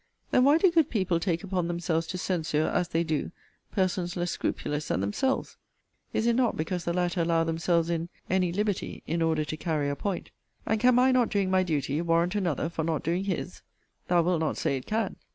Then, 0.31 0.45
why 0.45 0.57
do 0.57 0.71
good 0.71 0.89
people 0.89 1.19
take 1.19 1.43
upon 1.43 1.67
themselves 1.67 2.07
to 2.07 2.17
censure, 2.17 2.65
as 2.73 2.87
they 2.87 3.03
do, 3.03 3.29
persons 3.71 4.15
less 4.17 4.31
scrupulous 4.31 4.87
than 4.87 4.99
themselves? 4.99 5.57
Is 6.11 6.25
it 6.25 6.35
not 6.35 6.57
because 6.57 6.85
the 6.85 6.91
latter 6.93 7.21
allow 7.21 7.43
themselves 7.43 7.87
in 7.91 8.09
any 8.27 8.51
liberty, 8.51 9.03
in 9.05 9.21
order 9.21 9.45
to 9.45 9.57
carry 9.57 9.89
a 9.91 9.95
point? 9.95 10.31
And 10.65 10.79
can 10.79 10.95
my 10.95 11.11
not 11.11 11.29
doing 11.29 11.51
my 11.51 11.61
duty, 11.61 12.01
warrant 12.01 12.33
another 12.33 12.67
for 12.67 12.83
not 12.83 13.03
doing 13.03 13.25
his? 13.25 13.61
Thou 14.07 14.23
wilt 14.23 14.39
not 14.39 14.57
say 14.57 14.75
it 14.75 14.87
can. 14.87 15.17